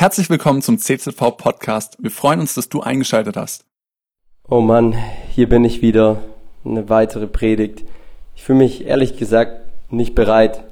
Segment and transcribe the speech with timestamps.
[0.00, 1.96] Herzlich willkommen zum CZV Podcast.
[1.98, 3.64] Wir freuen uns, dass du eingeschaltet hast.
[4.48, 4.94] Oh Mann,
[5.34, 6.22] hier bin ich wieder.
[6.64, 7.82] Eine weitere Predigt.
[8.36, 10.62] Ich fühle mich ehrlich gesagt nicht bereit.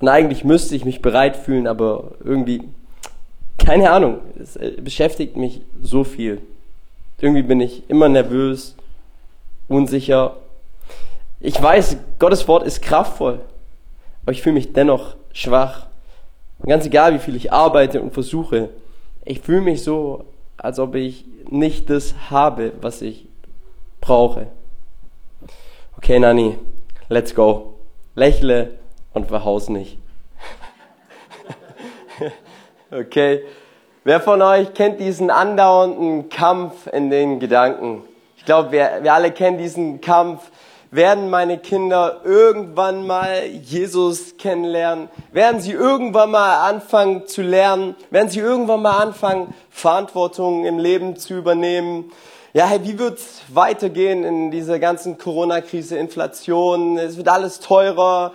[0.00, 2.60] Und eigentlich müsste ich mich bereit fühlen, aber irgendwie,
[3.56, 6.42] keine Ahnung, es äh, beschäftigt mich so viel.
[7.18, 8.76] Irgendwie bin ich immer nervös,
[9.66, 10.36] unsicher.
[11.40, 13.40] Ich weiß, Gottes Wort ist kraftvoll,
[14.24, 15.85] aber ich fühle mich dennoch schwach.
[16.58, 18.70] Und ganz egal, wie viel ich arbeite und versuche,
[19.24, 20.24] ich fühle mich so,
[20.56, 23.26] als ob ich nicht das habe, was ich
[24.00, 24.48] brauche.
[25.96, 26.56] Okay, Nani,
[27.08, 27.74] let's go.
[28.14, 28.78] Lächle
[29.12, 29.98] und verhaus nicht.
[32.90, 33.42] okay.
[34.04, 38.02] Wer von euch kennt diesen andauernden Kampf in den Gedanken?
[38.36, 40.50] Ich glaube, wir, wir alle kennen diesen Kampf
[40.90, 45.08] werden meine Kinder irgendwann mal Jesus kennenlernen?
[45.32, 47.94] Werden sie irgendwann mal anfangen zu lernen?
[48.10, 52.12] Werden sie irgendwann mal anfangen, Verantwortung im Leben zu übernehmen?
[52.56, 56.96] Ja, hey, wie wird's weitergehen in dieser ganzen Corona-Krise, Inflation?
[56.96, 58.32] Es wird alles teurer.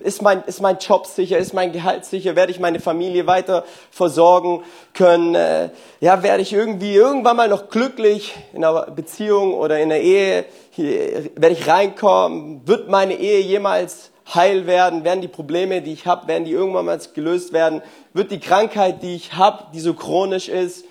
[0.00, 1.38] Ist mein, ist mein Job sicher?
[1.38, 2.36] Ist mein Gehalt sicher?
[2.36, 4.62] Werde ich meine Familie weiter versorgen
[4.92, 5.34] können?
[5.34, 10.02] Äh, ja, werde ich irgendwie irgendwann mal noch glücklich in einer Beziehung oder in einer
[10.02, 10.44] Ehe?
[10.76, 12.60] Hier, werde ich reinkommen?
[12.68, 15.04] Wird meine Ehe jemals heil werden?
[15.04, 17.80] Werden die Probleme, die ich habe, werden die irgendwann mal gelöst werden?
[18.12, 20.84] Wird die Krankheit, die ich habe, die so chronisch ist,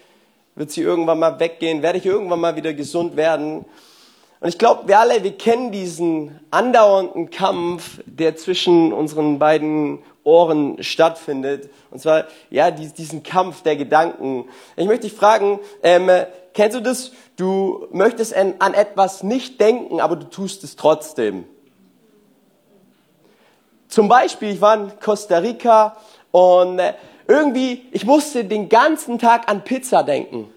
[0.56, 1.84] wird sie irgendwann mal weggehen?
[1.84, 3.64] Werde ich irgendwann mal wieder gesund werden?
[4.40, 10.82] Und ich glaube, wir alle, wir kennen diesen andauernden Kampf, der zwischen unseren beiden Ohren
[10.82, 11.70] stattfindet.
[11.92, 14.46] Und zwar, ja, diesen Kampf der Gedanken.
[14.78, 16.10] Ich möchte dich fragen, ähm,
[16.56, 17.12] kennst du das?
[17.36, 21.44] Du möchtest an, etwas nicht denken, aber du tust es trotzdem.
[23.88, 25.96] Zum Beispiel, ich war in Costa Rica
[26.32, 26.94] und äh,
[27.28, 30.52] irgendwie, ich musste den ganzen Tag an Pizza denken.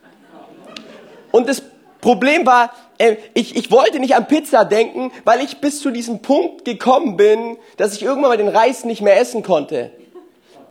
[1.31, 1.63] Und das
[2.01, 6.21] Problem war, äh, ich, ich wollte nicht an Pizza denken, weil ich bis zu diesem
[6.21, 9.91] Punkt gekommen bin, dass ich irgendwann mal den Reis nicht mehr essen konnte.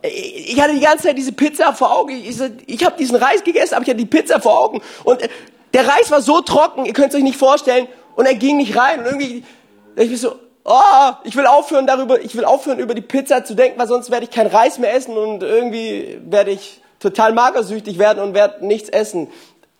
[0.02, 2.10] Ich hatte die ganze Zeit diese Pizza vor Augen.
[2.10, 4.80] Ich, ich habe diesen Reis gegessen, aber ich hatte die Pizza vor Augen.
[5.04, 5.28] Und äh,
[5.74, 7.88] der Reis war so trocken, ihr könnt es euch nicht vorstellen.
[8.14, 9.00] Und er ging nicht rein.
[9.00, 9.44] Und irgendwie,
[9.96, 13.54] ich bin so, oh, ich will aufhören darüber, ich will aufhören über die Pizza zu
[13.54, 17.98] denken, weil sonst werde ich keinen Reis mehr essen und irgendwie werde ich total magersüchtig
[17.98, 19.28] werden und werde nichts essen.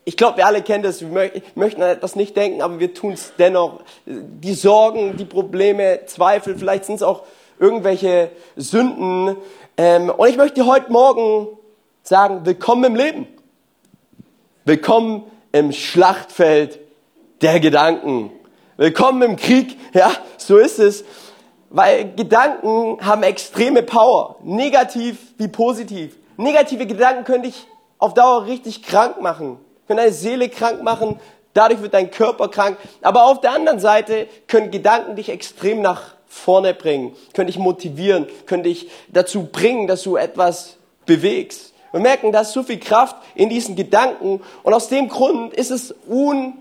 [0.05, 3.13] Ich glaube, wir alle kennen das, wir möchten an etwas nicht denken, aber wir tun
[3.13, 3.81] es dennoch.
[4.07, 7.25] Die Sorgen, die Probleme, Zweifel, vielleicht sind es auch
[7.59, 9.37] irgendwelche Sünden.
[9.81, 11.57] Ähm, und ich möchte dir heute Morgen
[12.03, 13.29] sagen, willkommen im Leben.
[14.65, 15.23] Willkommen
[15.53, 16.81] im Schlachtfeld
[17.43, 18.33] der Gedanken.
[18.77, 21.05] Willkommen im Krieg, ja, so ist es.
[21.71, 26.17] Weil Gedanken haben extreme Power, negativ wie positiv.
[26.37, 27.69] Negative Gedanken können dich
[27.99, 31.21] auf Dauer richtig krank machen, können deine Seele krank machen,
[31.55, 32.79] dadurch wird dein Körper krank.
[33.01, 38.27] Aber auf der anderen Seite können Gedanken dich extrem nach vorne bringen, können dich motivieren,
[38.47, 41.73] können dich dazu bringen, dass du etwas bewegst.
[41.93, 45.71] Wir merken, da ist so viel Kraft in diesen Gedanken und aus dem Grund ist
[45.71, 46.55] es un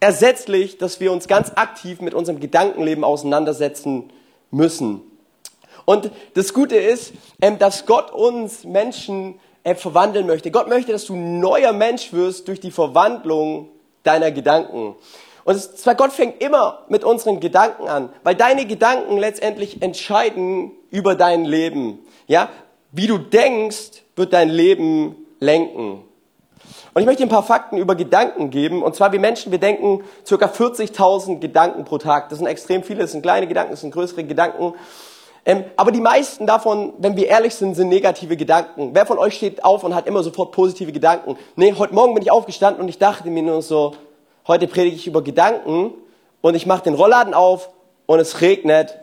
[0.00, 4.10] ersetzlich, dass wir uns ganz aktiv mit unserem Gedankenleben auseinandersetzen
[4.50, 5.00] müssen.
[5.84, 10.50] Und das Gute ist, ähm, dass Gott uns Menschen äh, verwandeln möchte.
[10.50, 13.68] Gott möchte, dass du neuer Mensch wirst durch die Verwandlung
[14.02, 14.96] deiner Gedanken.
[15.46, 21.14] Und zwar Gott fängt immer mit unseren Gedanken an, weil deine Gedanken letztendlich entscheiden über
[21.14, 22.00] dein Leben.
[22.26, 22.48] Ja,
[22.90, 26.02] wie du denkst, wird dein Leben lenken.
[26.94, 28.82] Und ich möchte ein paar Fakten über Gedanken geben.
[28.82, 32.28] Und zwar, wir Menschen, wir denken circa 40.000 Gedanken pro Tag.
[32.28, 34.74] Das sind extrem viele, das sind kleine Gedanken, das sind größere Gedanken.
[35.44, 38.90] Ähm, aber die meisten davon, wenn wir ehrlich sind, sind negative Gedanken.
[38.94, 41.36] Wer von euch steht auf und hat immer sofort positive Gedanken?
[41.54, 43.94] Nee, heute Morgen bin ich aufgestanden und ich dachte mir nur so,
[44.48, 45.92] heute predige ich über Gedanken
[46.40, 47.70] und ich mache den Rollladen auf
[48.06, 48.98] und es regnet.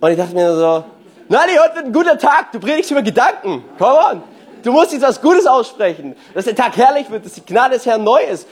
[0.00, 0.84] Und ich dachte mir so,
[1.28, 3.64] Nani, heute wird ein guter Tag, du predigst über Gedanken.
[3.78, 4.22] Come on.
[4.62, 7.86] Du musst jetzt was Gutes aussprechen, dass der Tag herrlich wird, dass die Gnade des
[7.86, 8.46] Herrn neu ist.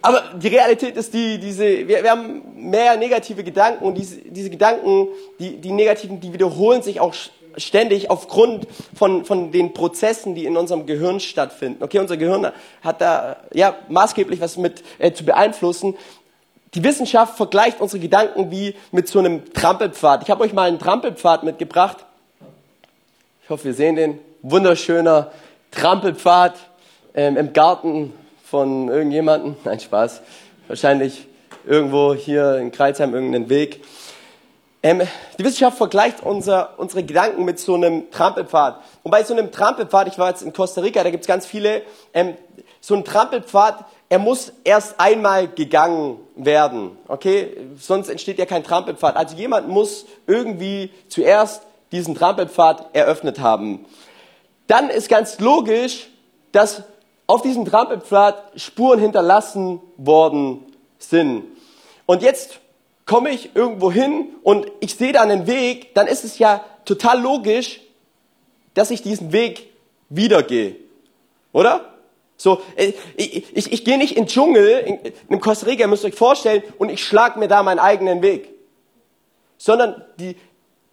[0.00, 4.50] Aber die Realität ist die, diese, wir, wir haben mehr negative Gedanken und diese, diese
[4.50, 5.08] Gedanken,
[5.38, 7.12] die, die negativen, die wiederholen sich auch
[7.56, 11.82] ständig aufgrund von, von den Prozessen, die in unserem Gehirn stattfinden.
[11.82, 15.94] Okay, unser Gehirn hat da ja maßgeblich was mit äh, zu beeinflussen.
[16.74, 20.22] Die Wissenschaft vergleicht unsere Gedanken wie mit so einem Trampelpfad.
[20.22, 22.04] Ich habe euch mal einen Trampelpfad mitgebracht.
[23.42, 25.30] Ich hoffe, wir sehen den wunderschöner
[25.70, 26.56] Trampelpfad
[27.14, 28.12] ähm, im Garten
[28.44, 29.56] von irgendjemandem.
[29.64, 30.20] Nein, Spaß.
[30.68, 31.26] Wahrscheinlich
[31.66, 33.82] irgendwo hier in Kreuzheim irgendeinen Weg.
[34.86, 35.02] Ähm,
[35.36, 38.80] die Wissenschaft vergleicht unser, unsere Gedanken mit so einem Trampelpfad.
[39.02, 41.44] Und bei so einem Trampelpfad, ich war jetzt in Costa Rica, da gibt es ganz
[41.44, 41.82] viele,
[42.14, 42.36] ähm,
[42.80, 46.96] so ein Trampelpfad, er muss erst einmal gegangen werden.
[47.08, 47.56] Okay?
[47.76, 49.16] Sonst entsteht ja kein Trampelpfad.
[49.16, 53.86] Also jemand muss irgendwie zuerst diesen Trampelpfad eröffnet haben.
[54.68, 56.06] Dann ist ganz logisch,
[56.52, 56.84] dass
[57.26, 60.64] auf diesem Trampelpfad Spuren hinterlassen worden
[61.00, 61.42] sind.
[62.06, 62.60] Und jetzt
[63.06, 67.20] komme ich irgendwo hin und ich sehe da einen Weg, dann ist es ja total
[67.20, 67.80] logisch,
[68.74, 69.70] dass ich diesen Weg
[70.08, 70.76] wieder gehe.
[71.52, 71.94] Oder?
[72.36, 74.98] So, äh, ich, ich, ich gehe nicht in den Dschungel, in,
[75.28, 78.50] in Costa Rica, müsst ihr euch vorstellen, und ich schlage mir da meinen eigenen Weg.
[79.56, 80.36] Sondern die,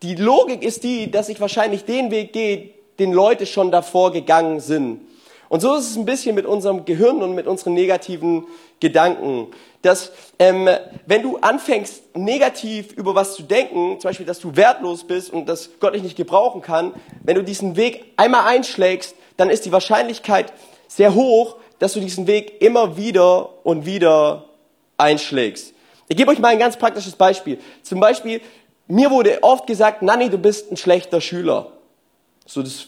[0.03, 2.69] die Logik ist die, dass ich wahrscheinlich den Weg gehe,
[2.99, 5.01] den Leute schon davor gegangen sind.
[5.49, 8.45] Und so ist es ein bisschen mit unserem Gehirn und mit unseren negativen
[8.79, 9.47] Gedanken.
[9.83, 10.67] Dass, ähm,
[11.05, 15.47] wenn du anfängst, negativ über was zu denken, zum Beispiel, dass du wertlos bist und
[15.47, 19.71] dass Gott dich nicht gebrauchen kann, wenn du diesen Weg einmal einschlägst, dann ist die
[19.71, 20.51] Wahrscheinlichkeit
[20.87, 24.45] sehr hoch, dass du diesen Weg immer wieder und wieder
[24.97, 25.73] einschlägst.
[26.07, 27.59] Ich gebe euch mal ein ganz praktisches Beispiel.
[27.81, 28.41] Zum Beispiel,
[28.87, 31.71] mir wurde oft gesagt, Nanni, du bist ein schlechter Schüler.
[32.45, 32.87] So, das,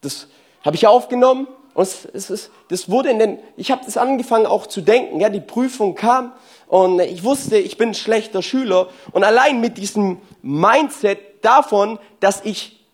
[0.00, 0.26] das
[0.64, 4.66] habe ich aufgenommen und es, es, das wurde in den, ich habe das angefangen auch
[4.66, 5.20] zu denken.
[5.20, 6.32] Ja, die Prüfung kam
[6.68, 12.44] und ich wusste, ich bin ein schlechter Schüler und allein mit diesem Mindset davon, dass
[12.44, 12.84] ich,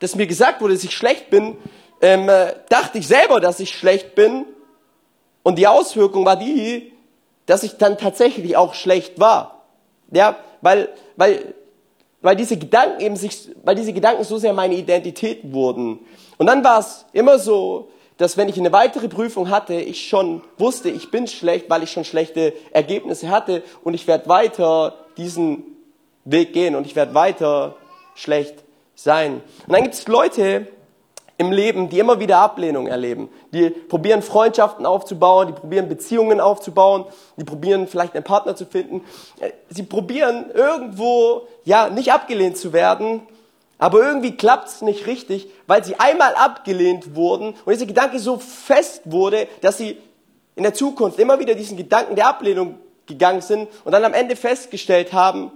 [0.00, 1.56] dass mir gesagt wurde, dass ich schlecht bin,
[2.00, 4.44] ähm, äh, dachte ich selber, dass ich schlecht bin
[5.42, 6.92] und die Auswirkung war die,
[7.46, 9.64] dass ich dann tatsächlich auch schlecht war.
[10.10, 11.54] Ja, weil, weil
[12.20, 16.00] weil diese Gedanken eben sich, weil diese Gedanken so sehr meine Identität wurden.
[16.36, 20.42] Und dann war es immer so, dass wenn ich eine weitere Prüfung hatte, ich schon
[20.58, 25.64] wusste, ich bin schlecht, weil ich schon schlechte Ergebnisse hatte und ich werde weiter diesen
[26.24, 27.76] Weg gehen und ich werde weiter
[28.14, 28.56] schlecht
[28.94, 29.40] sein.
[29.66, 30.66] Und dann gibt es Leute,
[31.38, 33.28] im Leben, die immer wieder Ablehnung erleben.
[33.52, 37.04] Die probieren Freundschaften aufzubauen, die probieren Beziehungen aufzubauen,
[37.36, 39.02] die probieren vielleicht einen Partner zu finden.
[39.70, 43.22] Sie probieren irgendwo, ja, nicht abgelehnt zu werden,
[43.78, 48.38] aber irgendwie klappt es nicht richtig, weil sie einmal abgelehnt wurden und dieser Gedanke so
[48.38, 49.96] fest wurde, dass sie
[50.56, 54.34] in der Zukunft immer wieder diesen Gedanken der Ablehnung gegangen sind und dann am Ende
[54.34, 55.52] festgestellt haben,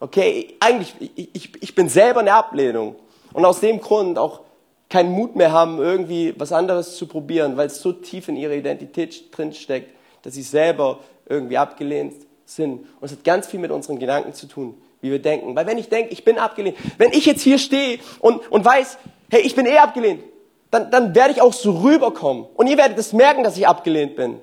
[0.00, 2.96] okay, eigentlich, ich, ich, ich bin selber eine Ablehnung.
[3.32, 4.40] Und aus dem Grund auch
[4.88, 8.54] keinen Mut mehr haben, irgendwie was anderes zu probieren, weil es so tief in ihrer
[8.54, 12.14] Identität drinsteckt, dass sie selber irgendwie abgelehnt
[12.46, 12.80] sind.
[13.00, 15.54] Und es hat ganz viel mit unseren Gedanken zu tun, wie wir denken.
[15.56, 18.98] Weil wenn ich denke, ich bin abgelehnt, wenn ich jetzt hier stehe und, und weiß,
[19.30, 20.22] hey, ich bin eh abgelehnt,
[20.70, 22.46] dann, dann werde ich auch so rüberkommen.
[22.54, 24.40] Und ihr werdet es merken, dass ich abgelehnt bin.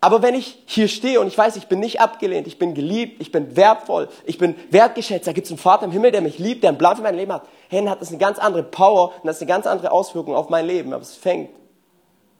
[0.00, 3.20] Aber wenn ich hier stehe und ich weiß, ich bin nicht abgelehnt, ich bin geliebt,
[3.20, 6.38] ich bin wertvoll, ich bin wertgeschätzt, da gibt es einen Vater im Himmel, der mich
[6.38, 8.62] liebt, der einen Plan für mein Leben hat, hey, dann hat das eine ganz andere
[8.62, 10.92] Power und das eine ganz andere Auswirkung auf mein Leben.
[10.92, 11.50] Aber es fängt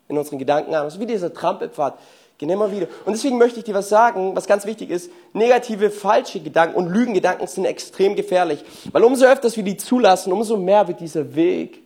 [0.09, 0.89] in unseren Gedanken an.
[0.91, 1.99] So wie dieser Trampelpfad.
[2.39, 2.87] Gehen immer wieder.
[3.05, 5.11] Und deswegen möchte ich dir was sagen, was ganz wichtig ist.
[5.33, 8.63] Negative, falsche Gedanken und Lügengedanken sind extrem gefährlich.
[8.93, 11.83] Weil umso öfters wir die zulassen, umso mehr wird dieser Weg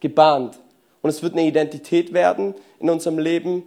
[0.00, 0.58] gebahnt.
[1.02, 3.62] Und es wird eine Identität werden in unserem Leben,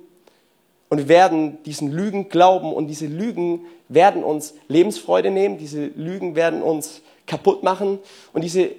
[0.89, 6.36] und wir werden diesen Lügen glauben und diese Lügen werden uns Lebensfreude nehmen, diese Lügen
[6.36, 8.00] werden uns kaputt machen
[8.31, 8.71] und diese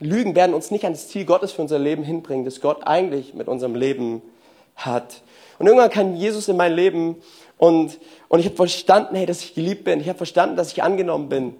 [0.00, 3.34] Lügen werden uns nicht an das Ziel Gottes für unser Leben hinbringen, das Gott eigentlich
[3.34, 4.20] mit unserem Leben
[4.74, 5.22] hat.
[5.58, 7.16] Und irgendwann kam Jesus in mein Leben
[7.58, 10.00] und, und ich habe verstanden, hey, dass ich geliebt bin.
[10.00, 11.56] Ich habe verstanden, dass ich angenommen bin.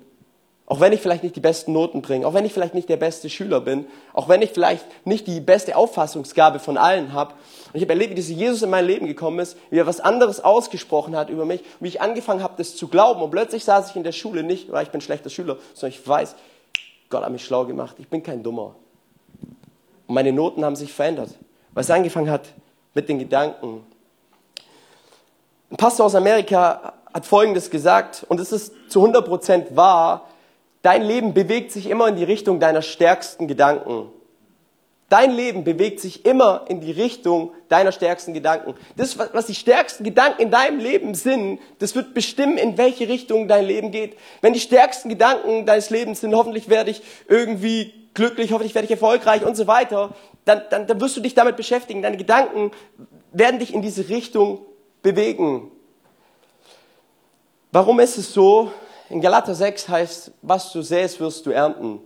[0.67, 2.97] Auch wenn ich vielleicht nicht die besten Noten bringe, auch wenn ich vielleicht nicht der
[2.97, 3.85] beste Schüler bin,
[4.15, 7.33] auch wenn ich vielleicht nicht die beste Auffassungsgabe von allen habe.
[7.33, 10.01] Und ich habe erlebt, wie dieser Jesus in mein Leben gekommen ist, wie er was
[10.01, 13.21] anderes ausgesprochen hat über mich, wie ich angefangen habe, das zu glauben.
[13.21, 15.99] Und plötzlich saß ich in der Schule nicht, weil ich bin ein schlechter Schüler, sondern
[15.99, 16.35] ich weiß,
[17.11, 17.97] Gott hat mich schlau gemacht.
[17.99, 18.75] Ich bin kein Dummer.
[20.07, 21.29] Und meine Noten haben sich verändert,
[21.75, 22.49] weil es angefangen hat
[22.95, 23.85] mit den Gedanken.
[25.71, 30.29] Ein Pastor aus Amerika hat Folgendes gesagt, und es ist zu 100 Prozent wahr,
[30.85, 34.11] Dein Leben bewegt sich immer in die Richtung deiner stärksten Gedanken.
[35.09, 38.75] Dein Leben bewegt sich immer in die Richtung deiner stärksten Gedanken.
[38.95, 43.49] Das, was die stärksten Gedanken in deinem Leben sind, das wird bestimmen, in welche Richtung
[43.49, 44.19] dein Leben geht.
[44.43, 48.91] Wenn die stärksten Gedanken deines Lebens sind, hoffentlich werde ich irgendwie glücklich, hoffentlich werde ich
[48.93, 52.03] erfolgreich und so weiter, dann, dann, dann wirst du dich damit beschäftigen.
[52.03, 52.71] Deine Gedanken
[53.33, 54.61] werden dich in diese Richtung
[55.03, 55.71] bewegen.
[57.73, 58.71] Warum ist es so,
[59.11, 62.01] in Galater 6 heißt, was du säst, wirst du ernten.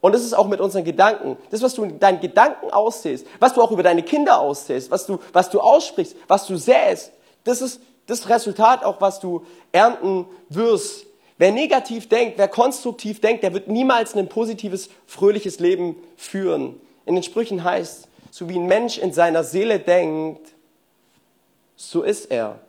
[0.00, 1.36] Und das ist auch mit unseren Gedanken.
[1.50, 5.06] Das, was du in deinen Gedanken aussehst, was du auch über deine Kinder aussehst, was
[5.06, 7.12] du, was du aussprichst, was du säst,
[7.44, 11.06] das ist, das Resultat auch, was du ernten wirst.
[11.42, 16.80] Wer negativ denkt, wer konstruktiv denkt, der wird niemals ein positives, fröhliches Leben führen.
[17.04, 20.52] In den Sprüchen heißt, so wie ein Mensch in seiner Seele denkt,
[21.74, 22.60] so ist er.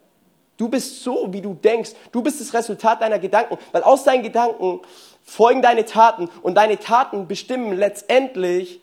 [0.58, 1.92] Du bist so, wie du denkst.
[2.12, 4.80] Du bist das Resultat deiner Gedanken, weil aus deinen Gedanken
[5.24, 8.80] folgen deine Taten und deine Taten bestimmen letztendlich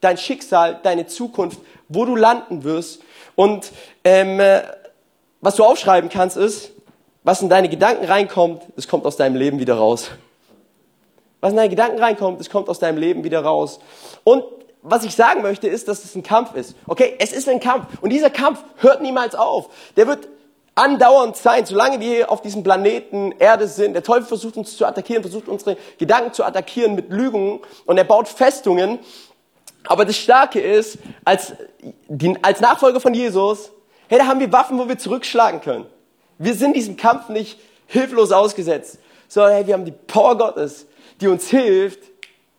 [0.00, 1.58] dein Schicksal, deine Zukunft,
[1.88, 3.02] wo du landen wirst.
[3.34, 3.72] Und
[4.04, 4.62] ähm, äh,
[5.40, 6.70] was du aufschreiben kannst, ist,
[7.24, 10.10] was in deine Gedanken reinkommt, das kommt aus deinem Leben wieder raus.
[11.40, 13.80] Was in deine Gedanken reinkommt, das kommt aus deinem Leben wieder raus.
[14.24, 14.44] Und
[14.82, 16.74] was ich sagen möchte, ist, dass es ein Kampf ist.
[16.86, 17.86] Okay, es ist ein Kampf.
[18.00, 19.68] Und dieser Kampf hört niemals auf.
[19.96, 20.28] Der wird
[20.74, 23.92] andauernd sein, solange wir auf diesem Planeten Erde sind.
[23.92, 28.04] Der Teufel versucht uns zu attackieren, versucht unsere Gedanken zu attackieren mit Lügen und er
[28.04, 28.98] baut Festungen.
[29.86, 31.54] Aber das Starke ist, als,
[32.42, 33.70] als Nachfolger von Jesus,
[34.08, 35.86] hey, da haben wir Waffen, wo wir zurückschlagen können.
[36.38, 38.98] Wir sind diesem Kampf nicht hilflos ausgesetzt,
[39.28, 40.86] sondern hey, wir haben die Power Gottes,
[41.20, 42.00] die uns hilft,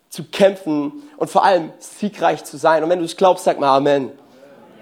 [0.09, 2.83] zu kämpfen und vor allem siegreich zu sein.
[2.83, 4.11] Und wenn du es glaubst, sag mal Amen.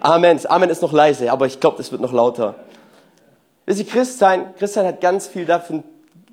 [0.01, 0.39] Amen.
[0.45, 2.55] Amen ist noch leise, aber ich glaube, das wird noch lauter.
[3.65, 5.83] Wisst ihr, Christsein, Christsein hat ganz viel, davon,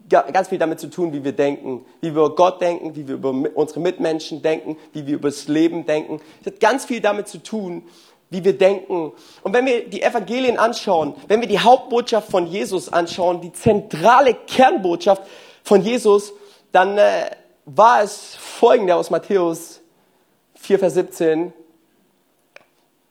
[0.09, 3.15] ganz viel damit zu tun, wie wir denken, wie wir über Gott denken, wie wir
[3.15, 6.21] über unsere Mitmenschen denken, wie wir über das Leben denken.
[6.41, 7.83] Es hat ganz viel damit zu tun,
[8.31, 9.13] wie wir denken.
[9.43, 14.35] Und wenn wir die Evangelien anschauen, wenn wir die Hauptbotschaft von Jesus anschauen, die zentrale
[14.35, 15.23] Kernbotschaft
[15.65, 16.33] von Jesus,
[16.73, 17.31] dann äh,
[17.65, 19.81] war es folgende aus Matthäus
[20.57, 21.53] 4, Vers 17.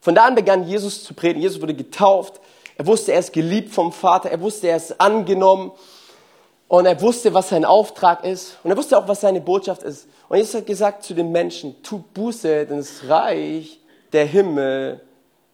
[0.01, 1.41] Von da an begann Jesus zu predigen.
[1.41, 2.39] Jesus wurde getauft.
[2.77, 4.29] Er wusste, er ist geliebt vom Vater.
[4.29, 5.71] Er wusste, er ist angenommen.
[6.67, 8.57] Und er wusste, was sein Auftrag ist.
[8.63, 10.07] Und er wusste auch, was seine Botschaft ist.
[10.29, 13.79] Und Jesus hat gesagt zu den Menschen, tut Buße, denn das Reich
[14.11, 15.01] der Himmel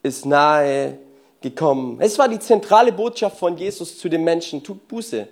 [0.04, 0.98] ist nahe
[1.42, 1.98] gekommen.
[2.00, 5.28] Es war die zentrale Botschaft von Jesus zu den Menschen, tut Buße.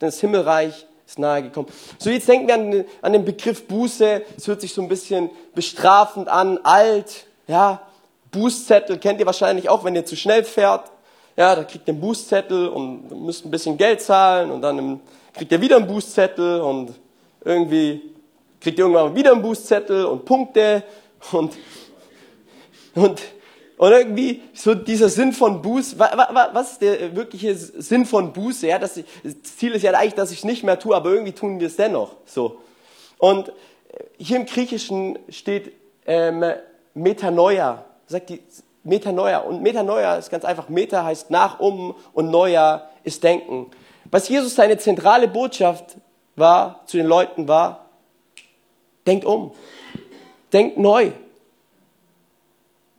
[0.00, 1.68] Denn das Himmelreich ist nahe gekommen.
[1.98, 4.22] So, jetzt denken wir an, an den Begriff Buße.
[4.36, 7.82] Es hört sich so ein bisschen bestrafend an, alt, ja.
[8.30, 10.90] Bußzettel kennt ihr wahrscheinlich auch, wenn ihr zu schnell fährt.
[11.34, 15.00] Ja, da kriegt ihr einen Bußzettel und müsst ein bisschen Geld zahlen und dann
[15.32, 16.92] kriegt ihr wieder einen Bußzettel und
[17.42, 18.02] irgendwie
[18.60, 20.82] kriegt ihr irgendwann wieder einen Bußzettel und Punkte
[21.32, 21.52] und,
[22.94, 23.22] und,
[23.76, 28.66] und irgendwie so dieser Sinn von Buße, was ist der wirkliche Sinn von Buße?
[28.66, 31.32] Ja, das, das Ziel ist ja eigentlich, dass ich es nicht mehr tue, aber irgendwie
[31.32, 32.16] tun wir es dennoch.
[32.26, 32.58] So.
[33.18, 33.52] Und
[34.16, 35.72] hier im Griechischen steht
[36.06, 36.44] ähm,
[36.94, 38.40] Metanoia sagt die
[38.82, 39.38] Metanoia.
[39.38, 40.68] Und Metanoia ist ganz einfach.
[40.68, 43.70] Meta heißt nach, um und Neuer ist denken.
[44.10, 45.96] Was Jesus seine zentrale Botschaft
[46.34, 47.86] war, zu den Leuten war,
[49.06, 49.52] denkt um.
[50.52, 51.12] Denkt neu.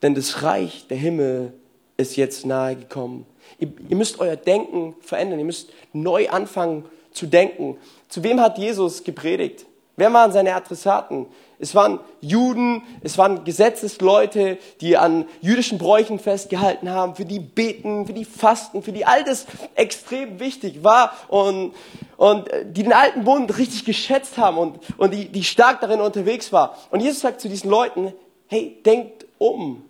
[0.01, 1.53] Denn das Reich der Himmel
[1.97, 3.25] ist jetzt nahe gekommen.
[3.59, 5.39] Ihr, ihr müsst euer Denken verändern.
[5.39, 7.77] Ihr müsst neu anfangen zu denken.
[8.07, 9.65] Zu wem hat Jesus gepredigt?
[9.99, 11.25] Wer waren seine Adressaten?
[11.59, 18.05] Es waren Juden, es waren Gesetzesleute, die an jüdischen Bräuchen festgehalten haben, für die beten,
[18.05, 21.73] für die fasten, für die all das extrem wichtig war und,
[22.15, 26.53] und die den alten Bund richtig geschätzt haben und, und die, die stark darin unterwegs
[26.53, 26.77] war.
[26.91, 28.13] Und Jesus sagt zu diesen Leuten,
[28.47, 29.83] hey, denkt um,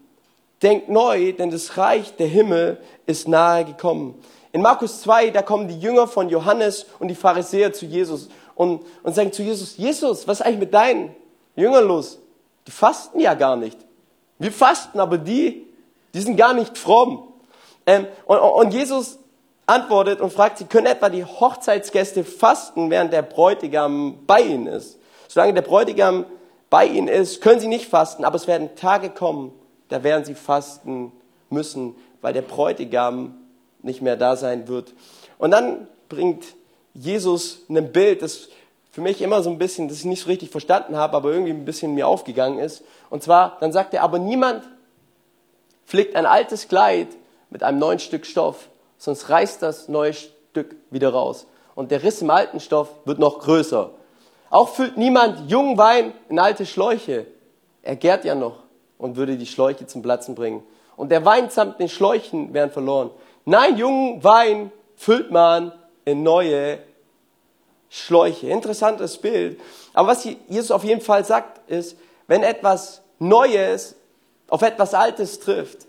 [0.62, 4.22] denkt neu, denn das Reich der Himmel ist nahe gekommen.
[4.52, 8.84] In Markus 2, da kommen die Jünger von Johannes und die Pharisäer zu Jesus und,
[9.04, 11.16] und sagen zu Jesus, Jesus, was ist eigentlich mit deinen
[11.56, 12.20] Jüngern los?
[12.68, 13.78] Die fasten ja gar nicht.
[14.40, 15.68] Wir fasten, aber die,
[16.14, 17.28] die sind gar nicht fromm.
[17.86, 19.20] Ähm, und, und Jesus
[19.66, 24.98] antwortet und fragt sie, können etwa die Hochzeitsgäste fasten, während der Bräutigam bei ihnen ist?
[25.28, 26.26] Solange der Bräutigam
[26.70, 29.52] bei ihnen ist, können sie nicht fasten, aber es werden Tage kommen,
[29.90, 31.12] da werden sie fasten
[31.50, 33.36] müssen, weil der Bräutigam
[33.82, 34.94] nicht mehr da sein wird.
[35.38, 36.46] Und dann bringt
[36.94, 38.50] Jesus ein Bild, das
[38.92, 41.52] für mich immer so ein bisschen, das ich nicht so richtig verstanden habe, aber irgendwie
[41.52, 42.84] ein bisschen mir aufgegangen ist.
[43.10, 44.64] Und zwar, dann sagt er, aber niemand
[45.86, 47.08] flickt ein altes Kleid
[47.50, 51.48] mit einem neuen Stück Stoff, sonst reißt das neue Stück wieder raus.
[51.76, 53.92] Und der Riss im alten Stoff wird noch größer.
[54.50, 57.28] Auch füllt niemand jungen Wein in alte Schläuche.
[57.84, 58.64] Er gärt ja noch
[59.00, 60.62] und würde die Schläuche zum Platzen bringen.
[60.96, 63.10] Und der Wein samt den Schläuchen wären verloren.
[63.46, 65.72] Nein, jungen Wein füllt man
[66.06, 66.78] in neue
[67.90, 68.50] Schläuche.
[68.50, 69.60] Interessantes Bild.
[69.94, 73.96] Aber was Jesus auf jeden Fall sagt, ist, wenn etwas Neues
[74.50, 75.88] auf etwas Altes trifft,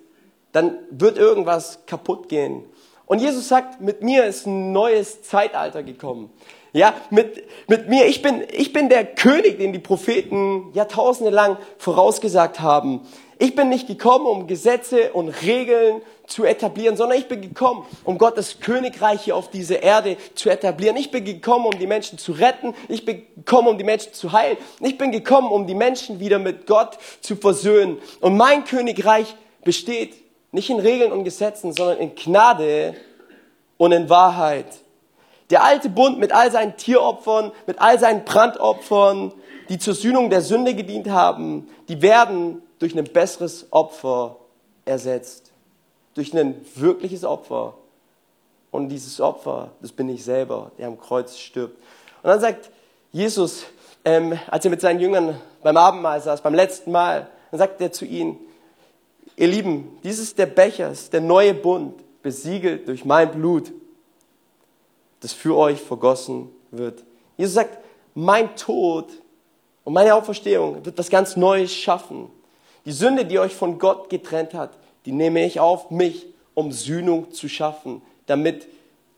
[0.52, 2.64] dann wird irgendwas kaputt gehen.
[3.06, 6.32] Und Jesus sagt, mit mir ist ein neues Zeitalter gekommen.
[6.72, 11.56] Ja, mit, mit mir, ich bin, ich bin der König, den die Propheten jahrtausende lang
[11.78, 13.00] vorausgesagt haben.
[13.38, 18.18] Ich bin nicht gekommen, um Gesetze und Regeln zu etablieren, sondern ich bin gekommen, um
[18.18, 20.96] Gottes Königreich hier auf dieser Erde zu etablieren.
[20.96, 22.74] Ich bin gekommen, um die Menschen zu retten.
[22.88, 24.58] Ich bin gekommen, um die Menschen zu heilen.
[24.80, 27.98] Ich bin gekommen, um die Menschen wieder mit Gott zu versöhnen.
[28.20, 29.34] Und mein Königreich
[29.64, 30.14] besteht
[30.52, 32.94] nicht in Regeln und Gesetzen, sondern in Gnade
[33.78, 34.66] und in Wahrheit.
[35.50, 39.32] Der alte Bund mit all seinen Tieropfern, mit all seinen Brandopfern,
[39.68, 44.36] die zur Sühnung der Sünde gedient haben, die werden durch ein besseres Opfer
[44.84, 45.50] ersetzt.
[46.14, 47.74] Durch ein wirkliches Opfer.
[48.70, 51.76] Und dieses Opfer, das bin ich selber, der am Kreuz stirbt.
[52.22, 52.70] Und dann sagt
[53.12, 53.64] Jesus,
[54.04, 57.92] ähm, als er mit seinen Jüngern beim Abendmahl saß, beim letzten Mal, dann sagt er
[57.92, 58.38] zu ihnen,
[59.36, 63.72] ihr Lieben, dies ist der Becher, ist der neue Bund, besiegelt durch mein Blut,
[65.20, 67.04] das für euch vergossen wird.
[67.36, 67.78] Jesus sagt,
[68.14, 69.08] mein Tod
[69.84, 72.30] und meine Auferstehung wird was ganz Neues schaffen.
[72.84, 74.70] Die Sünde, die euch von Gott getrennt hat,
[75.06, 78.66] die nehme ich auf mich, um Sühnung zu schaffen, damit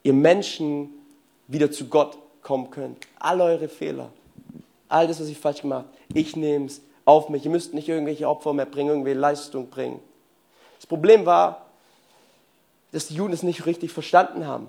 [0.02, 0.90] ihr Menschen
[1.49, 2.99] wieder zu Gott kommen könnt.
[3.18, 4.11] All eure Fehler,
[4.88, 7.44] all das, was ich falsch gemacht habe, ich nehme es auf mich.
[7.44, 10.00] Ihr müsst nicht irgendwelche Opfer mehr bringen, irgendwelche Leistung bringen.
[10.76, 11.66] Das Problem war,
[12.92, 14.68] dass die Juden es nicht richtig verstanden haben.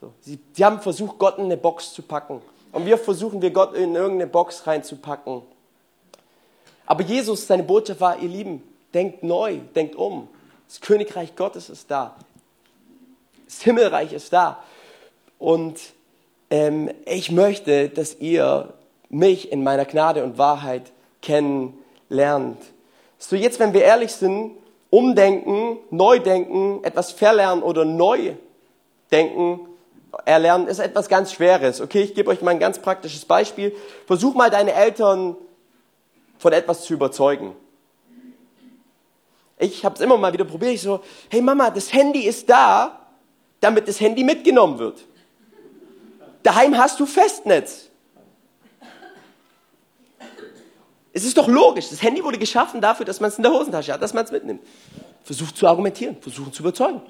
[0.00, 2.42] So, sie, sie haben versucht, Gott in eine Box zu packen.
[2.72, 5.42] Und wir versuchen, wir Gott in irgendeine Box reinzupacken.
[6.84, 8.62] Aber Jesus, seine Botschaft war, ihr Lieben,
[8.92, 10.28] denkt neu, denkt um.
[10.68, 12.16] Das Königreich Gottes ist da.
[13.46, 14.62] Das Himmelreich ist da.
[15.38, 15.80] Und
[16.50, 18.74] ähm, ich möchte, dass ihr
[19.08, 22.58] mich in meiner Gnade und Wahrheit kennenlernt.
[23.18, 24.52] So jetzt, wenn wir ehrlich sind,
[24.90, 28.34] umdenken, neu denken, etwas verlernen oder neu
[29.10, 29.60] denken,
[30.24, 31.80] erlernen, ist etwas ganz Schweres.
[31.80, 33.74] Okay, ich gebe euch mal ein ganz praktisches Beispiel.
[34.06, 35.36] Versuch mal deine Eltern
[36.38, 37.54] von etwas zu überzeugen.
[39.58, 40.72] Ich habe es immer mal wieder probiert.
[40.72, 43.00] Ich so, hey Mama, das Handy ist da,
[43.60, 45.04] damit das Handy mitgenommen wird.
[46.42, 47.88] Daheim hast du Festnetz.
[51.12, 51.88] Es ist doch logisch.
[51.88, 54.30] Das Handy wurde geschaffen dafür, dass man es in der Hosentasche hat, dass man es
[54.30, 54.60] mitnimmt.
[55.24, 57.00] Versucht zu argumentieren, versucht zu überzeugen.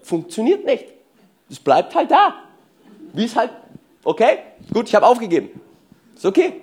[0.00, 0.84] Funktioniert nicht.
[1.52, 2.34] Es bleibt halt da.
[3.12, 3.50] Wie es halt,
[4.04, 4.38] okay,
[4.72, 5.60] gut, ich habe aufgegeben.
[6.16, 6.62] Ist okay.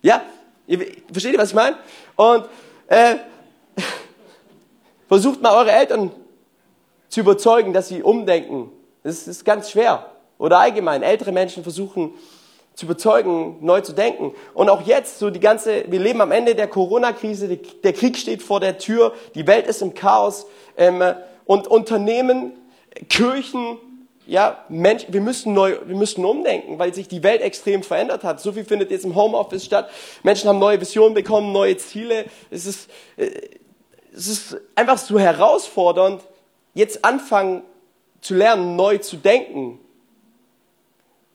[0.00, 0.22] Ja,
[0.68, 1.76] ihr, versteht ihr, was ich meine?
[2.14, 2.44] Und
[2.86, 3.16] äh,
[5.08, 6.12] versucht mal eure Eltern
[7.08, 8.70] zu überzeugen, dass sie umdenken.
[9.02, 10.12] Das ist ganz schwer.
[10.38, 12.14] Oder allgemein, ältere Menschen versuchen
[12.74, 14.32] zu überzeugen, neu zu denken.
[14.54, 18.44] Und auch jetzt, so die ganze, wir leben am Ende der Corona-Krise, der Krieg steht
[18.44, 21.02] vor der Tür, die Welt ist im Chaos ähm,
[21.46, 22.52] und Unternehmen,
[23.08, 23.78] Kirchen,
[24.26, 28.40] ja, Mensch, wir müssen neu, wir müssen umdenken, weil sich die Welt extrem verändert hat.
[28.40, 29.88] So viel findet jetzt im Homeoffice statt.
[30.22, 32.26] Menschen haben neue Visionen bekommen, neue Ziele.
[32.50, 33.30] Es ist, äh,
[34.12, 36.22] es ist einfach so herausfordernd,
[36.74, 37.62] jetzt anfangen
[38.20, 39.78] zu lernen, neu zu denken.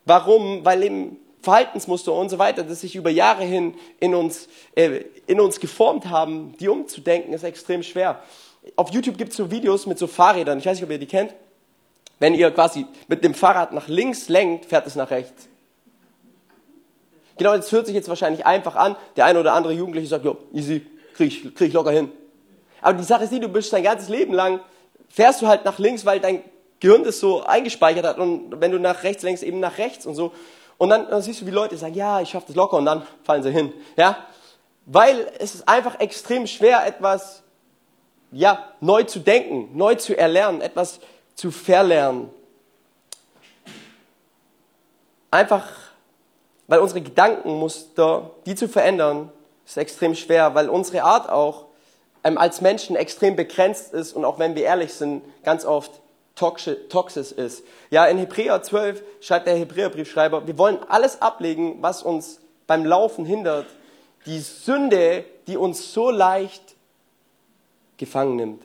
[0.06, 0.64] Warum?
[0.64, 5.40] Weil eben Verhaltensmuster und so weiter, das sich über Jahre hin in uns, äh, in
[5.40, 8.22] uns geformt haben, die umzudenken, ist extrem schwer.
[8.76, 11.08] Auf YouTube gibt es so Videos mit so Fahrrädern, ich weiß nicht, ob ihr die
[11.08, 11.34] kennt.
[12.24, 15.50] Wenn ihr quasi mit dem Fahrrad nach links lenkt, fährt es nach rechts.
[17.38, 18.96] Genau, das hört sich jetzt wahrscheinlich einfach an.
[19.18, 22.10] Der eine oder andere Jugendliche sagt, ja, easy, krieg ich, krieg ich locker hin.
[22.80, 24.62] Aber die Sache ist die, du bist dein ganzes Leben lang,
[25.10, 26.46] fährst du halt nach links, weil dein
[26.80, 30.16] Gehirn das so eingespeichert hat und wenn du nach rechts lenkst, eben nach rechts und
[30.16, 30.32] so.
[30.78, 33.06] Und dann, dann siehst du, wie Leute sagen, ja, ich schaffe das locker und dann
[33.26, 33.74] fallen sie hin.
[33.98, 34.16] Ja?
[34.86, 37.44] Weil es ist einfach extrem schwer, etwas
[38.32, 41.02] ja, neu zu denken, neu zu erlernen, etwas
[41.36, 42.30] zu verlernen.
[45.32, 45.68] Einfach,
[46.68, 49.32] weil unsere Gedankenmuster, die zu verändern,
[49.66, 51.66] ist extrem schwer, weil unsere Art auch
[52.24, 55.92] ähm, als Menschen extrem begrenzt ist und auch wenn wir ehrlich sind, ganz oft
[56.36, 57.64] toxisch ist.
[57.90, 63.26] Ja, in Hebräer 12 schreibt der Hebräerbriefschreiber, wir wollen alles ablegen, was uns beim Laufen
[63.26, 63.68] hindert.
[64.26, 66.76] Die Sünde, die uns so leicht
[67.98, 68.64] gefangen nimmt.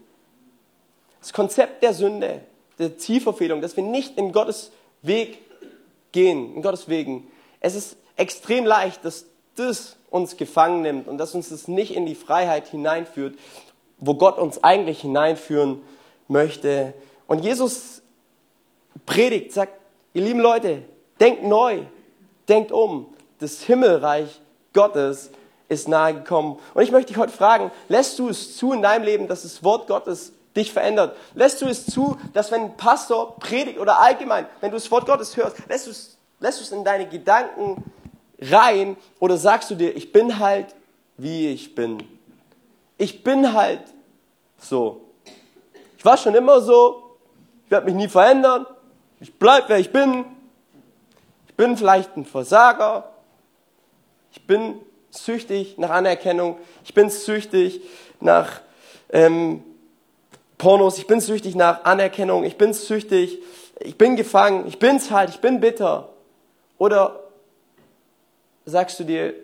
[1.20, 2.40] Das Konzept der Sünde
[2.78, 4.70] der Zielverfehlung, dass wir nicht in Gottes
[5.02, 5.38] Weg
[6.12, 7.30] gehen, in Gottes Wegen.
[7.60, 12.06] Es ist extrem leicht, dass das uns gefangen nimmt und dass uns das nicht in
[12.06, 13.38] die Freiheit hineinführt,
[13.98, 15.82] wo Gott uns eigentlich hineinführen
[16.28, 16.94] möchte.
[17.26, 18.02] Und Jesus
[19.06, 19.72] predigt, sagt,
[20.14, 20.82] ihr lieben Leute,
[21.20, 21.80] denkt neu,
[22.48, 23.06] denkt um.
[23.40, 24.40] Das Himmelreich
[24.72, 25.30] Gottes
[25.68, 26.58] ist nahe gekommen.
[26.74, 29.62] Und ich möchte dich heute fragen, lässt du es zu in deinem Leben, dass das
[29.62, 31.16] Wort Gottes dich verändert?
[31.34, 35.06] Lässt du es zu, dass wenn ein Pastor predigt oder allgemein, wenn du das Wort
[35.06, 37.84] Gottes hörst, lässt du es, lässt du es in deine Gedanken
[38.40, 40.74] rein oder sagst du dir, ich bin halt,
[41.16, 42.02] wie ich bin?
[42.98, 43.80] ich bin halt
[44.58, 45.00] so.
[45.96, 47.16] Ich war schon immer so,
[47.64, 48.66] ich werde mich nie verändern,
[49.20, 50.24] ich bleib wer ich bin.
[51.48, 53.10] Ich bin vielleicht ein Versager,
[54.30, 57.80] ich bin süchtig nach Anerkennung, ich bin süchtig
[58.20, 58.60] nach
[59.10, 59.64] ähm,
[60.58, 63.38] Pornos, ich bin süchtig nach Anerkennung, ich bin süchtig,
[63.80, 66.08] ich bin gefangen, ich bin's halt, ich bin bitter.
[66.78, 67.20] Oder
[68.66, 69.34] sagst du dir,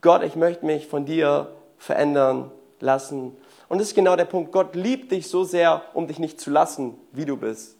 [0.00, 3.36] Gott, ich möchte mich von dir verändern lassen.
[3.68, 4.52] Und das ist genau der Punkt.
[4.52, 7.76] Gott liebt dich so sehr, um dich nicht zu lassen, wie du bist.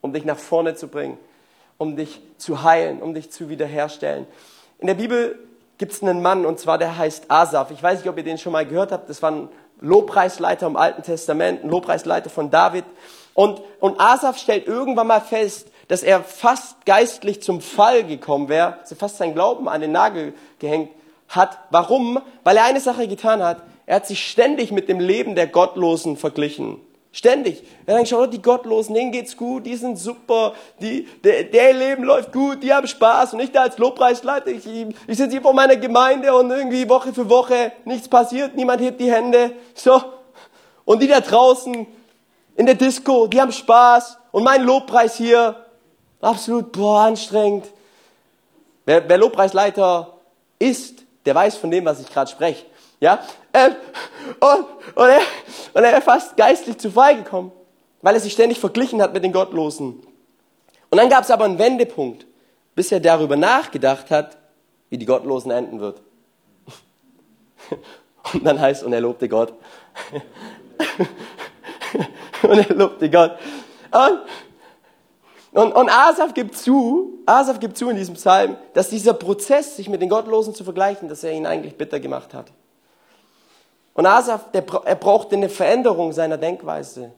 [0.00, 1.18] Um dich nach vorne zu bringen,
[1.78, 4.26] um dich zu heilen, um dich zu wiederherstellen.
[4.78, 5.38] In der Bibel
[5.78, 7.72] gibt es einen Mann, und zwar der heißt Asaf.
[7.72, 9.10] Ich weiß nicht, ob ihr den schon mal gehört habt.
[9.10, 9.48] Das war ein
[9.82, 12.84] Lobpreisleiter im Alten Testament, ein Lobpreisleiter von David.
[13.34, 18.78] Und, und Asaf stellt irgendwann mal fest, dass er fast geistlich zum Fall gekommen wäre,
[18.88, 20.90] er fast sein Glauben an den Nagel gehängt
[21.28, 21.58] hat.
[21.70, 22.20] Warum?
[22.44, 23.62] Weil er eine Sache getan hat.
[23.86, 26.80] Er hat sich ständig mit dem Leben der Gottlosen verglichen.
[27.14, 27.62] Ständig.
[27.84, 32.04] Er denkt, schau, die Gottlosen, denen geht's gut, die sind super, die, der, der Leben
[32.04, 35.52] läuft gut, die haben Spaß und ich da als Lobpreisleiter, ich, ich sitze hier vor
[35.52, 40.02] meiner Gemeinde und irgendwie Woche für Woche nichts passiert, niemand hebt die Hände, so.
[40.86, 41.86] Und die da draußen
[42.56, 45.66] in der Disco, die haben Spaß und mein Lobpreis hier,
[46.22, 47.66] absolut, boah, anstrengend.
[48.86, 50.14] Wer, wer Lobpreisleiter
[50.58, 52.64] ist, der weiß von dem, was ich gerade spreche.
[53.02, 53.18] Ja?
[53.52, 53.74] Ähm,
[54.38, 55.22] und, und, er,
[55.74, 57.50] und er ist fast geistlich zu Fall gekommen,
[58.00, 60.06] weil er sich ständig verglichen hat mit den Gottlosen.
[60.88, 62.28] Und dann gab es aber einen Wendepunkt,
[62.76, 64.38] bis er darüber nachgedacht hat,
[64.88, 66.00] wie die Gottlosen enden wird.
[68.34, 69.52] Und dann heißt, und er lobte Gott.
[72.42, 73.36] und er lobte Gott.
[73.90, 79.74] Und, und, und Asaf gibt zu, Asaf gibt zu in diesem Psalm, dass dieser Prozess,
[79.74, 82.52] sich mit den Gottlosen zu vergleichen, dass er ihn eigentlich bitter gemacht hat.
[83.94, 87.12] Und Asaf, der, er brauchte eine Veränderung seiner Denkweise.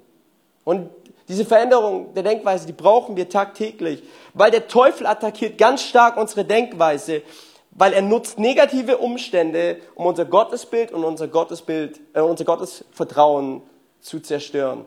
[0.64, 0.90] Und
[1.28, 4.02] diese Veränderung der Denkweise, die brauchen wir tagtäglich,
[4.34, 7.22] weil der Teufel attackiert ganz stark unsere Denkweise,
[7.70, 13.62] weil er nutzt negative Umstände, um unser Gottesbild und unser Gottesbild, äh, unser Gottesvertrauen
[14.00, 14.84] zu zerstören.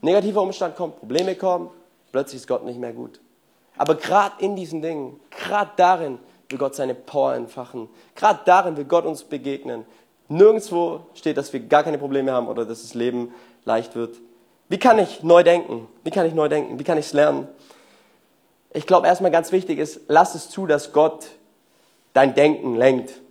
[0.00, 1.70] Negativer Umstand kommt, Probleme kommen,
[2.12, 3.20] plötzlich ist Gott nicht mehr gut.
[3.76, 7.88] Aber gerade in diesen Dingen, gerade darin will Gott seine Power entfachen.
[8.14, 9.84] Gerade darin will Gott uns begegnen.
[10.28, 13.32] Nirgendwo steht, dass wir gar keine Probleme haben oder dass das Leben
[13.64, 14.16] leicht wird.
[14.68, 15.88] Wie kann ich neu denken?
[16.04, 16.78] Wie kann ich neu denken?
[16.78, 17.48] Wie kann ich es lernen?
[18.72, 21.28] Ich glaube, erstmal ganz wichtig ist, lass es zu, dass Gott
[22.12, 23.22] dein Denken lenkt.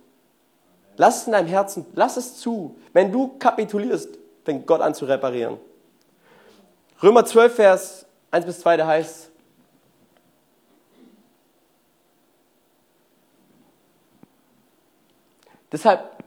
[0.96, 2.76] Lass es in deinem Herzen, lass es zu.
[2.92, 5.58] Wenn du kapitulierst, fängt Gott an zu reparieren.
[7.00, 9.30] Römer 12, Vers 1 bis 2, da heißt,
[15.70, 16.17] deshalb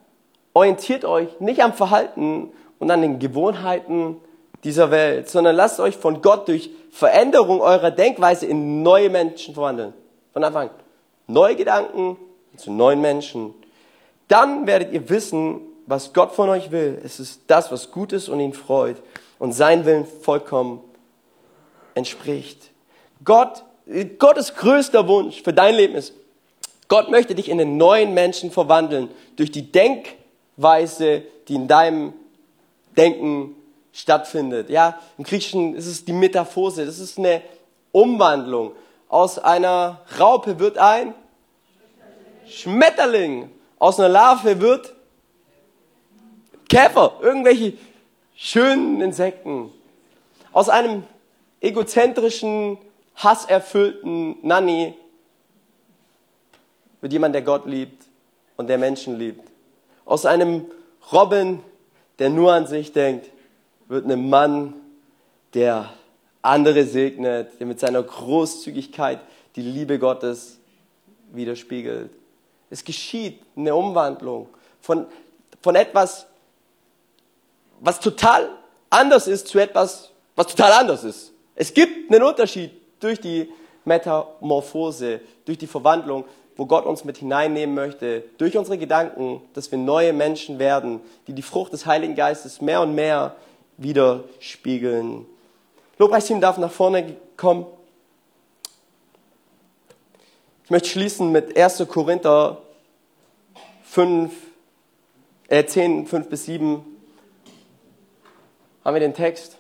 [0.53, 4.17] orientiert euch nicht am Verhalten und an den Gewohnheiten
[4.63, 9.93] dieser Welt, sondern lasst euch von Gott durch Veränderung eurer Denkweise in neue Menschen verwandeln.
[10.33, 10.75] Von Anfang an.
[11.27, 12.17] Neue Gedanken
[12.57, 13.53] zu neuen Menschen.
[14.27, 17.01] Dann werdet ihr wissen, was Gott von euch will.
[17.03, 18.97] Es ist das, was gut ist und ihn freut
[19.39, 20.81] und sein Willen vollkommen
[21.95, 22.71] entspricht.
[23.23, 23.63] Gott,
[24.19, 26.13] Gottes größter Wunsch für dein Leben ist,
[26.87, 30.15] Gott möchte dich in einen neuen Menschen verwandeln durch die Denk-
[30.61, 32.13] Weise, die in deinem
[32.97, 33.55] Denken
[33.93, 34.69] stattfindet.
[34.69, 37.41] Ja, im Griechischen ist es die Metaphose, das ist eine
[37.91, 38.73] Umwandlung.
[39.09, 41.13] Aus einer Raupe wird ein
[42.47, 43.49] Schmetterling.
[43.79, 44.93] Aus einer Larve wird
[46.69, 47.73] Käfer, irgendwelche
[48.35, 49.71] schönen Insekten.
[50.53, 51.03] Aus einem
[51.59, 52.77] egozentrischen,
[53.15, 54.93] hasserfüllten Nanny
[57.01, 58.05] wird jemand, der Gott liebt
[58.57, 59.50] und der Menschen liebt.
[60.11, 60.65] Aus einem
[61.13, 61.61] Robin,
[62.19, 63.29] der nur an sich denkt,
[63.87, 64.73] wird ein Mann,
[65.53, 65.93] der
[66.41, 69.21] andere segnet, der mit seiner Großzügigkeit
[69.55, 70.59] die Liebe Gottes
[71.31, 72.11] widerspiegelt.
[72.69, 74.49] Es geschieht eine Umwandlung
[74.81, 75.05] von,
[75.61, 76.27] von etwas,
[77.79, 78.49] was total
[78.89, 81.31] anders ist, zu etwas, was total anders ist.
[81.55, 83.49] Es gibt einen Unterschied durch die
[83.85, 86.25] Metamorphose, durch die Verwandlung
[86.61, 91.33] wo Gott uns mit hineinnehmen möchte, durch unsere Gedanken, dass wir neue Menschen werden, die
[91.33, 93.35] die Frucht des Heiligen Geistes mehr und mehr
[93.77, 95.25] widerspiegeln.
[95.97, 97.65] Lobpreisteam darf nach vorne kommen.
[100.63, 101.83] Ich möchte schließen mit 1.
[101.87, 102.61] Korinther
[103.85, 104.31] 5,
[105.47, 106.85] äh 10, 5 bis 7.
[108.85, 109.57] Haben wir den Text?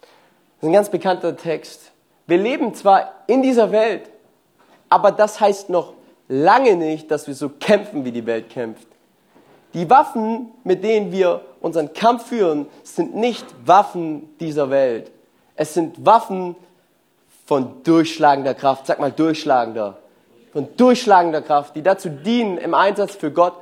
[0.00, 1.91] Das ist ein ganz bekannter Text.
[2.32, 4.08] Wir leben zwar in dieser Welt,
[4.88, 5.92] aber das heißt noch
[6.28, 8.86] lange nicht, dass wir so kämpfen, wie die Welt kämpft.
[9.74, 15.10] Die Waffen, mit denen wir unseren Kampf führen, sind nicht Waffen dieser Welt.
[15.56, 16.56] Es sind Waffen
[17.44, 18.86] von durchschlagender Kraft.
[18.86, 19.98] Sag mal durchschlagender.
[20.54, 23.56] Von durchschlagender Kraft, die dazu dienen, im Einsatz für Gott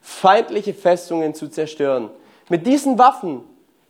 [0.00, 2.08] feindliche Festungen zu zerstören.
[2.48, 3.42] Mit diesen Waffen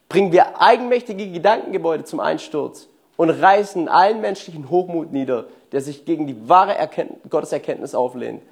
[0.08, 6.26] bringen wir eigenmächtige Gedankengebäude zum Einsturz und reißen allen menschlichen Hochmut nieder, der sich gegen
[6.26, 8.42] die wahre Erkenntnis, Gotteserkenntnis auflehnt.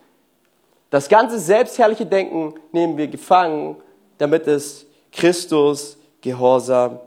[0.91, 3.77] Das ganze selbstherrliche Denken nehmen wir gefangen,
[4.19, 7.01] damit es Christus gehorsam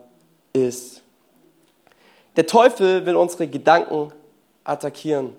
[0.54, 1.02] ist.
[2.36, 4.12] Der Teufel will unsere Gedanken
[4.64, 5.34] attackieren.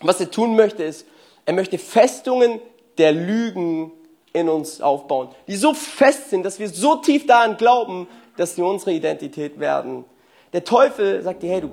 [0.00, 1.06] Was er tun möchte, ist,
[1.46, 2.60] er möchte Festungen
[2.98, 3.92] der Lügen
[4.32, 8.62] in uns aufbauen, die so fest sind, dass wir so tief daran glauben, dass sie
[8.62, 10.04] unsere Identität werden.
[10.52, 11.70] Der Teufel sagt dir, hey, du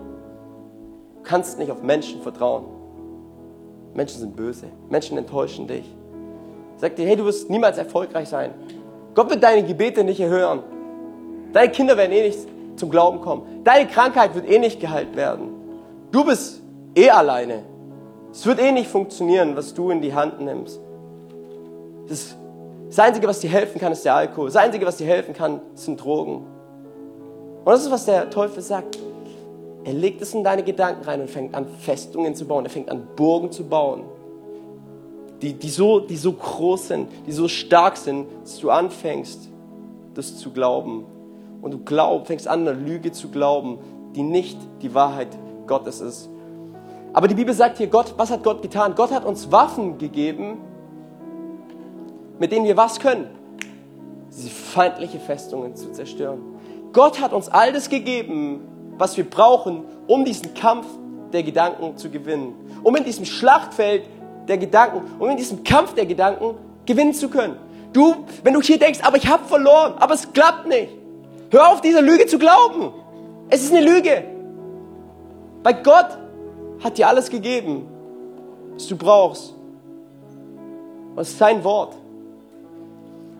[1.23, 2.65] kannst nicht auf Menschen vertrauen.
[3.93, 4.67] Menschen sind böse.
[4.89, 5.85] Menschen enttäuschen dich
[6.83, 8.51] sagt dir, hey, du wirst niemals erfolgreich sein.
[9.15, 10.63] Gott wird deine Gebete nicht erhören.
[11.53, 12.39] Deine Kinder werden eh nicht
[12.75, 13.63] zum Glauben kommen.
[13.63, 15.49] Deine Krankheit wird eh nicht geheilt werden.
[16.11, 16.61] Du bist
[16.93, 17.63] eh alleine.
[18.33, 20.81] Es wird eh nicht funktionieren, was du in die Hand nimmst.
[22.09, 22.35] Das,
[22.87, 24.47] das Einzige, was dir helfen kann, ist der Alkohol.
[24.47, 26.45] Das Einzige, was dir helfen kann, sind Drogen.
[27.63, 28.97] Und das ist, was der Teufel sagt.
[29.85, 32.65] Er legt es in deine Gedanken rein und fängt an, Festungen zu bauen.
[32.65, 34.03] Er fängt an, Burgen zu bauen
[35.43, 39.49] die, die, so, die so groß sind, die so stark sind, dass du anfängst,
[40.13, 41.05] das zu glauben.
[41.61, 43.79] Und du glaub, fängst an, eine Lüge zu glauben,
[44.15, 45.27] die nicht die Wahrheit
[45.67, 46.29] Gottes ist.
[47.11, 48.95] Aber die Bibel sagt hier, Gott, was hat Gott getan?
[48.95, 50.59] Gott hat uns Waffen gegeben,
[52.39, 53.27] mit denen wir was können?
[54.29, 56.39] Diese feindliche Festungen zu zerstören.
[56.93, 58.61] Gott hat uns all das gegeben,
[58.97, 60.85] was wir brauchen, um diesen Kampf
[61.33, 62.53] der Gedanken zu gewinnen.
[62.83, 64.03] Um in diesem Schlachtfeld
[64.47, 67.57] der Gedanken, um in diesem Kampf der Gedanken gewinnen zu können.
[67.91, 70.89] Du, wenn du hier denkst, aber ich habe verloren, aber es klappt nicht.
[71.49, 72.93] Hör auf, dieser Lüge zu glauben.
[73.49, 74.23] Es ist eine Lüge.
[75.63, 76.17] Weil Gott
[76.83, 77.87] hat dir alles gegeben,
[78.73, 79.55] was du brauchst.
[81.15, 81.95] Das ist sein Wort.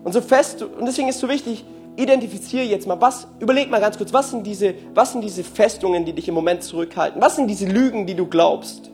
[0.04, 1.64] Und so fest, und deswegen ist es so wichtig,
[1.96, 6.04] identifiziere jetzt mal, was, überleg mal ganz kurz, was sind diese, was sind diese Festungen,
[6.04, 7.20] die dich im Moment zurückhalten?
[7.22, 8.90] Was sind diese Lügen, die du glaubst?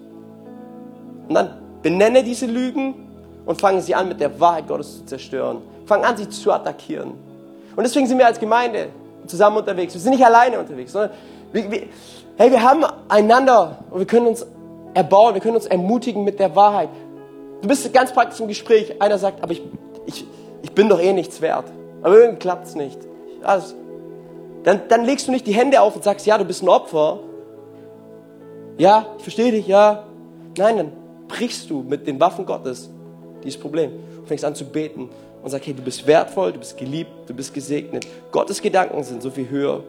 [1.28, 2.94] Und dann Benenne diese Lügen
[3.46, 5.62] und fange sie an, mit der Wahrheit Gottes zu zerstören.
[5.86, 7.12] Fang an, sie zu attackieren.
[7.74, 8.88] Und deswegen sind wir als Gemeinde
[9.26, 9.94] zusammen unterwegs.
[9.94, 11.12] Wir sind nicht alleine unterwegs, sondern
[11.52, 11.82] wir, wir,
[12.36, 14.46] hey, wir haben einander und wir können uns
[14.92, 16.90] erbauen, wir können uns ermutigen mit der Wahrheit.
[17.62, 19.00] Du bist ganz praktisch im Gespräch.
[19.00, 19.62] Einer sagt, aber ich,
[20.06, 20.26] ich,
[20.62, 21.64] ich bin doch eh nichts wert.
[22.02, 22.98] Aber irgendwie klappt es nicht.
[23.42, 23.74] Also,
[24.64, 27.20] dann, dann legst du nicht die Hände auf und sagst, ja, du bist ein Opfer.
[28.78, 30.04] Ja, ich verstehe dich, ja.
[30.56, 30.92] Nein, dann
[31.28, 32.90] brichst du mit den Waffen Gottes
[33.42, 33.92] dieses Problem.
[34.16, 35.08] Du fängst an zu beten
[35.42, 38.06] und sagst, hey, du bist wertvoll, du bist geliebt, du bist gesegnet.
[38.30, 39.82] Gottes Gedanken sind so viel höher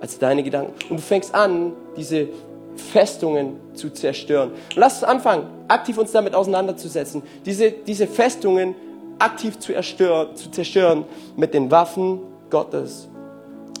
[0.00, 0.74] als deine Gedanken.
[0.90, 2.28] Und du fängst an, diese
[2.76, 4.50] Festungen zu zerstören.
[4.50, 7.22] Und lass uns anfangen, aktiv uns damit auseinanderzusetzen.
[7.44, 8.74] Diese, diese Festungen
[9.18, 11.04] aktiv zu, erstören, zu zerstören
[11.36, 13.08] mit den Waffen Gottes.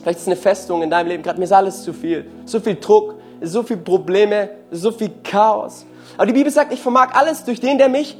[0.02, 2.26] Vielleicht ist eine Festung in deinem Leben, gerade mir ist alles zu viel.
[2.44, 5.84] So viel Druck, so viele Probleme, so viel Chaos.
[6.16, 8.16] Aber die Bibel sagt, ich vermag alles durch den, der mich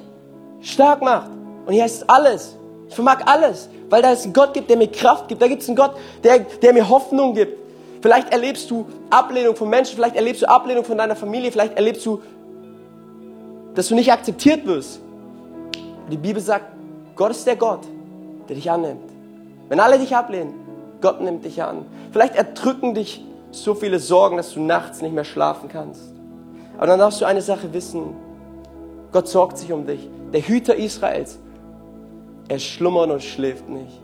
[0.61, 1.31] stark macht.
[1.67, 2.57] Und hier heißt es alles.
[2.89, 5.43] Ich vermag alles, weil da es einen Gott gibt, der mir Kraft gibt.
[5.43, 5.93] Da gibt es einen Gott,
[6.25, 7.59] der, der mir Hoffnung gibt.
[8.01, 12.07] Vielleicht erlebst du Ablehnung von Menschen, vielleicht erlebst du Ablehnung von deiner Familie, vielleicht erlebst
[12.07, 12.23] du,
[13.75, 15.01] dass du nicht akzeptiert wirst.
[16.11, 16.78] Die Bibel sagt,
[17.19, 17.81] Gott ist der Gott,
[18.49, 19.11] der dich annimmt.
[19.69, 20.55] Wenn alle dich ablehnen,
[21.01, 21.85] Gott nimmt dich an.
[22.13, 26.01] Vielleicht erdrücken dich so viele Sorgen, dass du nachts nicht mehr schlafen kannst.
[26.77, 28.15] Aber dann darfst du eine Sache wissen.
[29.11, 30.09] Gott sorgt sich um dich.
[30.33, 31.41] Der Hüter Israels.
[32.47, 34.01] Er schlummert und schläft nicht.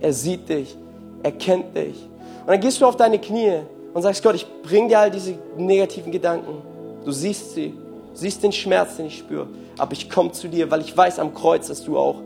[0.00, 0.76] Er sieht dich.
[1.22, 2.08] Er kennt dich.
[2.40, 3.60] Und dann gehst du auf deine Knie
[3.94, 6.60] und sagst, Gott, ich bring dir all diese negativen Gedanken.
[7.04, 7.72] Du siehst sie.
[8.14, 9.46] Siehst den Schmerz, den ich spüre.
[9.78, 12.16] Aber ich komme zu dir, weil ich weiß am Kreuz, dass du auch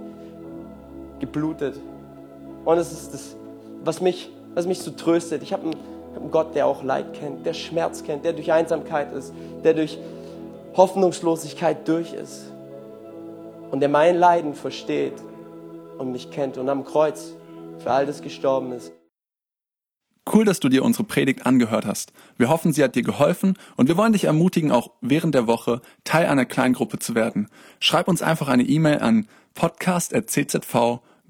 [1.22, 1.80] geblutet.
[2.66, 3.36] Und es ist das,
[3.82, 5.42] was mich, was mich so tröstet.
[5.42, 5.76] Ich habe einen
[6.16, 9.32] ein Gott, der auch Leid kennt, der Schmerz kennt, der durch Einsamkeit ist,
[9.64, 9.98] der durch
[10.76, 12.50] Hoffnungslosigkeit durch ist
[13.70, 15.14] und der mein Leiden versteht
[15.98, 17.32] und mich kennt und am Kreuz
[17.78, 18.92] für all das gestorben ist.
[20.32, 22.12] Cool, dass du dir unsere Predigt angehört hast.
[22.36, 25.80] Wir hoffen, sie hat dir geholfen und wir wollen dich ermutigen, auch während der Woche
[26.04, 27.48] Teil einer Kleingruppe zu werden.
[27.80, 29.26] Schreib uns einfach eine E-Mail an